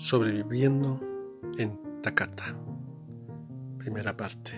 Sobreviviendo 0.00 0.98
en 1.58 1.78
Takata. 2.00 2.56
Primera 3.76 4.16
parte. 4.16 4.50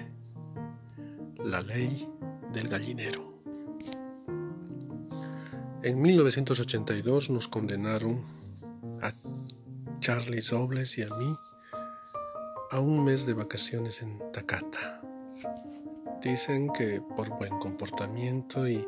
La 1.42 1.60
ley 1.60 2.08
del 2.52 2.68
gallinero. 2.68 3.42
En 5.82 6.00
1982 6.00 7.30
nos 7.30 7.48
condenaron 7.48 8.22
a 9.02 9.10
Charlie 9.98 10.42
Robles 10.42 10.96
y 10.98 11.02
a 11.02 11.08
mí 11.08 11.36
a 12.70 12.78
un 12.78 13.02
mes 13.02 13.26
de 13.26 13.32
vacaciones 13.34 14.00
en 14.00 14.20
Takata. 14.32 15.02
Dicen 16.22 16.72
que 16.72 17.02
por 17.16 17.30
buen 17.30 17.58
comportamiento 17.58 18.68
y 18.68 18.86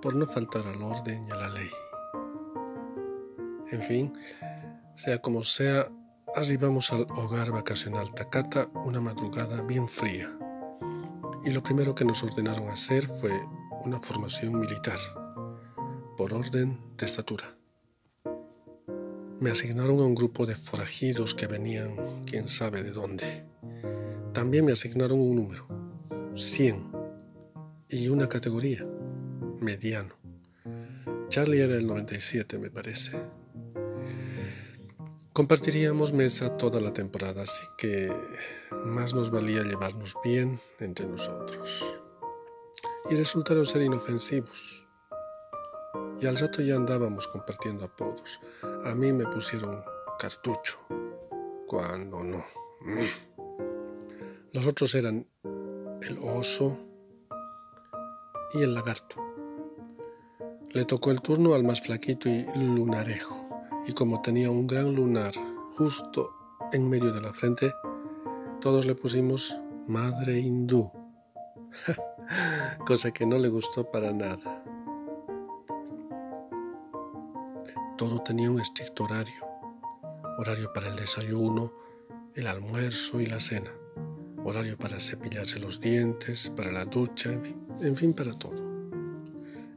por 0.00 0.14
no 0.14 0.26
faltar 0.26 0.66
al 0.66 0.82
orden 0.82 1.22
y 1.28 1.30
a 1.32 1.36
la 1.36 1.50
ley. 1.50 1.70
En 3.70 3.82
fin, 3.82 4.12
sea 4.94 5.20
como 5.20 5.42
sea, 5.42 5.88
arribamos 6.34 6.92
al 6.92 7.02
hogar 7.10 7.50
vacacional 7.50 8.12
Takata 8.14 8.68
una 8.84 9.00
madrugada 9.00 9.62
bien 9.62 9.88
fría. 9.88 10.30
Y 11.44 11.50
lo 11.50 11.62
primero 11.62 11.94
que 11.94 12.04
nos 12.04 12.22
ordenaron 12.22 12.68
hacer 12.68 13.06
fue 13.06 13.32
una 13.84 14.00
formación 14.00 14.58
militar, 14.58 14.98
por 16.16 16.32
orden 16.34 16.78
de 16.96 17.06
estatura. 17.06 17.56
Me 19.40 19.50
asignaron 19.50 19.98
a 19.98 20.04
un 20.04 20.14
grupo 20.14 20.46
de 20.46 20.54
forajidos 20.54 21.34
que 21.34 21.48
venían 21.48 21.96
quién 22.24 22.48
sabe 22.48 22.82
de 22.84 22.92
dónde. 22.92 23.44
También 24.32 24.64
me 24.64 24.72
asignaron 24.72 25.18
un 25.20 25.34
número, 25.34 25.66
100, 26.36 26.92
y 27.88 28.08
una 28.08 28.28
categoría, 28.28 28.86
mediano. 29.60 30.14
Charlie 31.28 31.60
era 31.60 31.74
el 31.74 31.86
97, 31.86 32.58
me 32.58 32.70
parece. 32.70 33.12
Compartiríamos 35.32 36.12
mesa 36.12 36.58
toda 36.58 36.78
la 36.78 36.92
temporada, 36.92 37.44
así 37.44 37.64
que 37.78 38.12
más 38.84 39.14
nos 39.14 39.30
valía 39.30 39.62
llevarnos 39.62 40.14
bien 40.22 40.60
entre 40.78 41.06
nosotros. 41.06 41.82
Y 43.08 43.14
resultaron 43.14 43.64
ser 43.64 43.80
inofensivos. 43.80 44.86
Y 46.20 46.26
al 46.26 46.36
rato 46.36 46.60
ya 46.60 46.76
andábamos 46.76 47.26
compartiendo 47.28 47.86
apodos. 47.86 48.40
A 48.84 48.94
mí 48.94 49.10
me 49.14 49.24
pusieron 49.24 49.82
cartucho, 50.18 50.78
cuando 51.66 52.22
no. 52.22 52.44
Los 54.52 54.66
otros 54.66 54.94
eran 54.94 55.26
el 56.02 56.18
oso 56.18 56.76
y 58.52 58.60
el 58.60 58.74
lagarto. 58.74 59.16
Le 60.72 60.84
tocó 60.84 61.10
el 61.10 61.22
turno 61.22 61.54
al 61.54 61.64
más 61.64 61.80
flaquito 61.80 62.28
y 62.28 62.44
lunarejo 62.54 63.41
y 63.86 63.92
como 63.92 64.20
tenía 64.22 64.50
un 64.50 64.66
gran 64.66 64.94
lunar 64.94 65.32
justo 65.76 66.32
en 66.72 66.88
medio 66.88 67.12
de 67.12 67.20
la 67.20 67.32
frente, 67.32 67.72
todos 68.60 68.86
le 68.86 68.94
pusimos 68.94 69.56
Madre 69.88 70.38
Hindú, 70.38 70.90
cosa 72.86 73.10
que 73.10 73.26
no 73.26 73.38
le 73.38 73.48
gustó 73.48 73.90
para 73.90 74.12
nada. 74.12 74.62
Todo 77.96 78.22
tenía 78.22 78.50
un 78.50 78.60
estricto 78.60 79.04
horario, 79.04 79.46
horario 80.38 80.72
para 80.72 80.88
el 80.88 80.96
desayuno, 80.96 81.72
el 82.34 82.46
almuerzo 82.46 83.20
y 83.20 83.26
la 83.26 83.40
cena, 83.40 83.70
horario 84.44 84.78
para 84.78 85.00
cepillarse 85.00 85.58
los 85.58 85.80
dientes, 85.80 86.50
para 86.50 86.72
la 86.72 86.84
ducha, 86.84 87.32
en 87.32 87.42
fin, 87.42 87.66
en 87.80 87.96
fin 87.96 88.14
para 88.14 88.32
todo. 88.38 88.62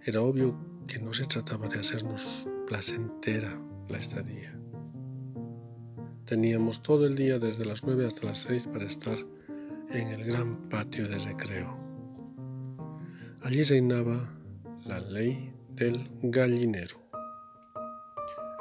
Era 0.04 0.22
obvio 0.22 0.56
que 0.88 1.00
no 1.00 1.14
se 1.14 1.26
trataba 1.26 1.68
de 1.68 1.80
hacernos 1.80 2.48
placentera 2.68 3.60
la 3.90 3.98
estadía. 3.98 4.54
Teníamos 6.26 6.82
todo 6.82 7.06
el 7.06 7.16
día 7.16 7.38
desde 7.38 7.66
las 7.66 7.84
9 7.84 8.08
hasta 8.08 8.26
las 8.26 8.40
6 8.40 8.68
para 8.70 8.86
estar 8.86 9.18
en 9.92 10.08
el 10.08 10.24
gran 10.24 10.70
patio 10.70 11.08
de 11.08 11.20
recreo. 11.20 11.78
Allí 13.44 13.64
reinaba 13.64 14.28
la 14.86 15.00
ley 15.00 15.54
del 15.70 16.10
gallinero. 16.24 17.00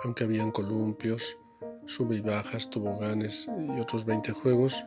Aunque 0.04 0.24
habían 0.24 0.50
columpios, 0.50 1.38
sube 1.86 2.16
y 2.16 2.20
bajas, 2.20 2.68
toboganes 2.68 3.48
y 3.76 3.80
otros 3.80 4.04
20 4.04 4.32
juegos, 4.32 4.84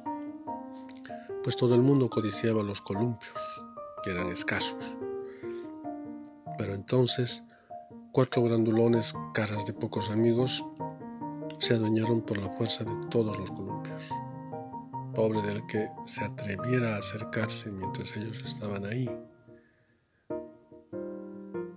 pues 1.44 1.56
todo 1.56 1.74
el 1.74 1.82
mundo 1.82 2.10
codiciaba 2.10 2.62
los 2.62 2.82
columpios, 2.82 3.34
que 4.04 4.12
eran 4.12 4.28
escasos. 4.32 4.98
Pero 6.58 6.74
entonces 6.74 7.44
Cuatro 8.18 8.42
grandulones, 8.42 9.14
caras 9.32 9.68
de 9.68 9.74
pocos 9.74 10.10
amigos, 10.10 10.66
se 11.60 11.76
adueñaron 11.76 12.24
por 12.24 12.40
la 12.40 12.50
fuerza 12.50 12.84
de 12.84 12.96
todos 13.12 13.38
los 13.38 13.52
columpios. 13.52 14.10
Pobre 15.14 15.40
del 15.44 15.64
que 15.68 15.88
se 16.08 16.26
atreviera 16.26 16.96
a 16.96 16.98
acercarse 16.98 17.72
mientras 17.72 18.18
ellos 18.18 18.42
estaban 18.44 18.88
ahí. 18.88 19.08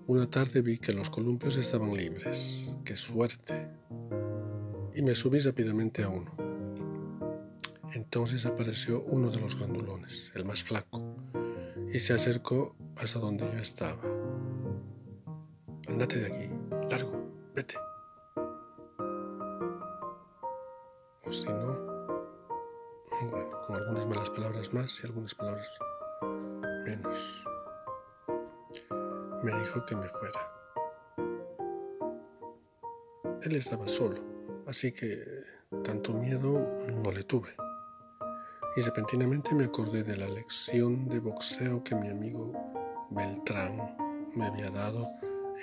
Una 0.06 0.31
tarde 0.31 0.62
vi 0.62 0.78
que 0.78 0.95
los 0.95 1.11
columpios 1.11 1.59
estaban 1.59 1.93
libres. 1.95 2.75
¡Qué 2.87 2.97
suerte! 2.97 3.69
Y 4.95 5.03
me 5.03 5.15
subí 5.15 5.41
rápidamente 5.41 6.05
a 6.05 6.09
uno. 6.09 6.34
Entonces 7.93 8.47
apareció 8.47 9.03
uno 9.03 9.31
de 9.31 9.41
los 9.41 9.57
grandulones, 9.57 10.33
el 10.34 10.47
más 10.47 10.62
flaco, 10.62 11.03
y 11.93 11.99
se 11.99 12.15
acercó 12.15 12.75
hasta 12.97 13.19
donde 13.19 13.45
yo 13.45 13.59
estaba. 13.59 14.30
Andate 15.91 16.21
de 16.21 16.27
aquí, 16.27 16.51
largo, 16.89 17.12
vete. 17.53 17.75
O 21.27 21.33
si 21.33 21.49
no, 21.49 21.77
con 23.67 23.77
algunas 23.77 24.06
malas 24.06 24.31
palabras 24.31 24.73
más 24.73 25.03
y 25.03 25.06
algunas 25.06 25.34
palabras 25.34 25.67
menos. 26.84 27.45
Me 29.43 29.53
dijo 29.59 29.84
que 29.84 29.97
me 29.97 30.09
fuera. 30.09 30.41
Él 33.43 33.57
estaba 33.57 33.89
solo, 33.89 34.21
así 34.69 34.93
que 34.93 35.25
tanto 35.83 36.12
miedo 36.12 36.69
no 37.03 37.11
le 37.11 37.25
tuve. 37.25 37.51
Y 38.77 38.81
repentinamente 38.83 39.57
me 39.57 39.65
acordé 39.65 40.05
de 40.05 40.17
la 40.17 40.28
lección 40.28 41.09
de 41.09 41.19
boxeo 41.19 41.83
que 41.83 41.97
mi 41.97 42.11
amigo 42.11 42.53
Beltrán 43.11 43.97
me 44.37 44.47
había 44.47 44.71
dado 44.71 45.09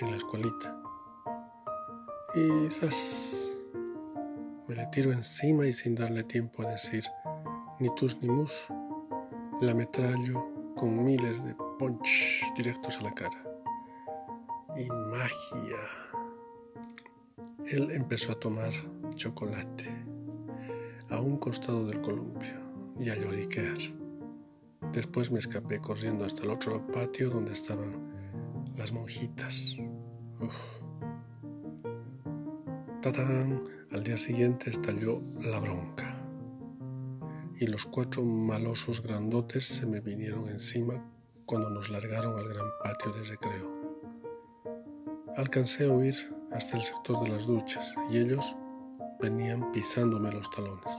en 0.00 0.10
la 0.10 0.16
escuelita. 0.16 0.76
Y 2.34 2.68
quizás 2.68 3.56
me 4.66 4.74
le 4.74 4.86
tiro 4.86 5.12
encima 5.12 5.66
y 5.66 5.72
sin 5.72 5.94
darle 5.94 6.24
tiempo 6.24 6.62
a 6.62 6.70
decir 6.70 7.04
ni 7.80 7.94
tus 7.94 8.20
ni 8.20 8.28
mus, 8.28 8.52
la 9.60 9.74
metrallo 9.74 10.46
con 10.76 11.04
miles 11.04 11.42
de 11.44 11.54
punch 11.78 12.42
directos 12.56 12.98
a 12.98 13.02
la 13.02 13.14
cara. 13.14 13.42
Y 14.76 14.88
magia. 14.88 15.78
Él 17.66 17.90
empezó 17.90 18.32
a 18.32 18.38
tomar 18.38 18.72
chocolate 19.14 19.86
a 21.10 21.20
un 21.20 21.38
costado 21.38 21.86
del 21.86 22.00
columpio 22.00 22.54
y 23.00 23.10
a 23.10 23.16
lloriquear. 23.16 23.78
Después 24.92 25.30
me 25.30 25.38
escapé 25.38 25.80
corriendo 25.80 26.24
hasta 26.24 26.42
el 26.42 26.50
otro 26.50 26.86
patio 26.86 27.30
donde 27.30 27.52
estaban 27.52 28.72
las 28.76 28.92
monjitas. 28.92 29.76
Uf. 30.40 30.78
Al 33.90 34.04
día 34.04 34.16
siguiente 34.18 34.70
estalló 34.70 35.22
la 35.40 35.58
bronca. 35.60 36.14
Y 37.58 37.66
los 37.66 37.86
cuatro 37.86 38.22
malosos 38.22 39.02
grandotes 39.02 39.66
se 39.66 39.86
me 39.86 40.00
vinieron 40.00 40.48
encima 40.48 41.02
cuando 41.46 41.70
nos 41.70 41.88
largaron 41.88 42.38
al 42.38 42.48
gran 42.48 42.66
patio 42.84 43.12
de 43.12 43.24
recreo. 43.24 43.78
Alcancé 45.36 45.86
a 45.86 45.92
huir 45.92 46.14
hasta 46.52 46.76
el 46.76 46.84
sector 46.84 47.22
de 47.24 47.30
las 47.30 47.46
duchas 47.46 47.94
y 48.10 48.18
ellos 48.18 48.56
venían 49.20 49.72
pisándome 49.72 50.30
los 50.30 50.50
talones. 50.50 50.94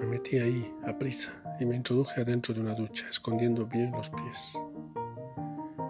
Me 0.00 0.06
metí 0.06 0.38
ahí 0.38 0.74
a 0.86 0.98
prisa 0.98 1.30
y 1.60 1.66
me 1.66 1.76
introduje 1.76 2.22
adentro 2.22 2.54
de 2.54 2.60
una 2.60 2.74
ducha, 2.74 3.06
escondiendo 3.10 3.66
bien 3.66 3.92
los 3.92 4.08
pies. 4.10 4.52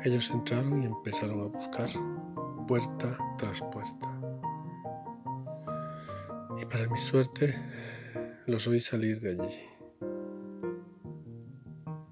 Ellos 0.07 0.31
entraron 0.31 0.85
y 0.85 0.87
empezaron 0.87 1.41
a 1.41 1.49
buscar 1.49 1.89
puerta 2.69 3.19
tras 3.39 3.61
puerta. 3.73 4.21
Y 6.63 6.65
para 6.65 6.87
mi 6.87 6.97
suerte, 6.97 7.57
los 8.47 8.69
oí 8.69 8.79
salir 8.79 9.21
de 9.21 9.31
allí. 9.31 9.57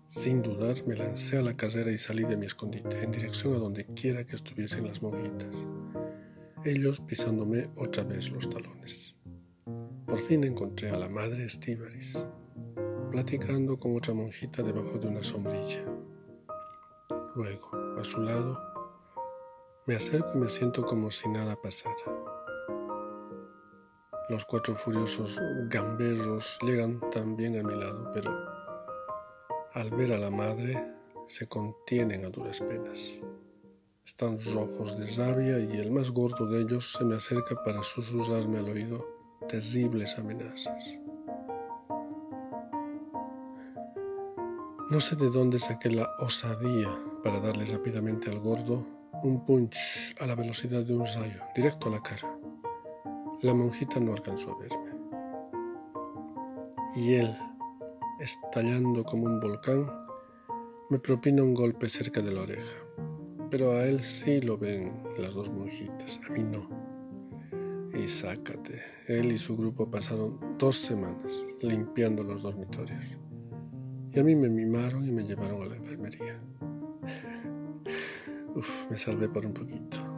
Sin 0.08 0.42
dudar, 0.42 0.84
me 0.88 0.96
lancé 0.96 1.38
a 1.38 1.42
la 1.42 1.56
carrera 1.56 1.92
y 1.92 1.98
salí 1.98 2.24
de 2.24 2.36
mi 2.36 2.46
escondite 2.46 3.00
en 3.00 3.12
dirección 3.12 3.54
a 3.54 3.58
donde 3.58 3.86
quiera 3.94 4.26
que 4.26 4.34
estuviesen 4.34 4.88
las 4.88 5.00
monjitas, 5.00 5.54
ellos 6.64 7.00
pisándome 7.00 7.70
otra 7.76 8.02
vez 8.02 8.28
los 8.32 8.50
talones. 8.50 9.16
Por 10.04 10.18
fin 10.18 10.42
encontré 10.42 10.90
a 10.90 10.98
la 10.98 11.08
madre 11.08 11.44
Estíbaris, 11.44 12.26
platicando 13.12 13.78
con 13.78 13.96
otra 13.96 14.14
monjita 14.14 14.64
debajo 14.64 14.98
de 14.98 15.06
una 15.06 15.22
sombrilla. 15.22 15.84
Luego, 17.36 17.73
a 17.98 18.04
su 18.04 18.20
lado, 18.20 18.60
me 19.86 19.96
acerco 19.96 20.30
y 20.34 20.38
me 20.38 20.48
siento 20.48 20.84
como 20.84 21.10
si 21.10 21.28
nada 21.28 21.56
pasara. 21.56 21.94
Los 24.30 24.44
cuatro 24.46 24.74
furiosos 24.74 25.38
gamberros 25.68 26.58
llegan 26.62 26.98
también 27.10 27.58
a 27.58 27.62
mi 27.62 27.78
lado, 27.78 28.10
pero 28.12 28.30
al 29.74 29.90
ver 29.90 30.12
a 30.12 30.18
la 30.18 30.30
madre 30.30 30.82
se 31.26 31.46
contienen 31.46 32.24
a 32.24 32.30
duras 32.30 32.60
penas. 32.60 33.20
Están 34.04 34.38
rojos 34.54 34.98
de 34.98 35.06
rabia 35.22 35.58
y 35.58 35.78
el 35.78 35.90
más 35.90 36.10
gordo 36.10 36.46
de 36.46 36.62
ellos 36.62 36.92
se 36.92 37.04
me 37.04 37.16
acerca 37.16 37.62
para 37.64 37.82
susurrarme 37.82 38.58
al 38.58 38.68
oído 38.68 39.06
terribles 39.48 40.18
amenazas. 40.18 40.98
No 44.90 45.00
sé 45.00 45.16
de 45.16 45.30
dónde 45.30 45.58
saqué 45.58 45.90
la 45.90 46.08
osadía 46.18 46.88
para 47.24 47.40
darle 47.40 47.64
rápidamente 47.64 48.30
al 48.30 48.38
gordo 48.38 48.86
un 49.22 49.46
punch 49.46 50.14
a 50.20 50.26
la 50.26 50.34
velocidad 50.34 50.84
de 50.84 50.94
un 50.94 51.06
rayo, 51.06 51.40
directo 51.56 51.88
a 51.88 51.92
la 51.92 52.02
cara. 52.02 52.38
La 53.40 53.54
monjita 53.54 53.98
no 53.98 54.12
alcanzó 54.12 54.52
a 54.52 54.58
verme. 54.58 54.92
Y 56.94 57.14
él, 57.14 57.34
estallando 58.20 59.02
como 59.04 59.24
un 59.24 59.40
volcán, 59.40 59.90
me 60.90 60.98
propina 60.98 61.42
un 61.42 61.54
golpe 61.54 61.88
cerca 61.88 62.20
de 62.20 62.32
la 62.32 62.42
oreja. 62.42 62.78
Pero 63.50 63.72
a 63.72 63.84
él 63.84 64.02
sí 64.02 64.42
lo 64.42 64.58
ven 64.58 64.92
las 65.16 65.34
dos 65.34 65.50
monjitas, 65.50 66.20
a 66.28 66.32
mí 66.32 66.42
no. 66.42 66.68
Y 67.94 68.06
sácate, 68.06 68.82
él 69.08 69.32
y 69.32 69.38
su 69.38 69.56
grupo 69.56 69.90
pasaron 69.90 70.38
dos 70.58 70.76
semanas 70.76 71.32
limpiando 71.62 72.22
los 72.22 72.42
dormitorios. 72.42 73.18
Y 74.12 74.20
a 74.20 74.24
mí 74.24 74.36
me 74.36 74.50
mimaron 74.50 75.06
y 75.08 75.10
me 75.10 75.22
llevaron 75.22 75.62
a 75.62 75.66
la 75.66 75.76
enfermería. 75.76 76.38
Uf, 78.54 78.90
me 78.90 78.96
salvé 78.96 79.28
por 79.28 79.44
un 79.44 79.52
poquito. 79.52 80.13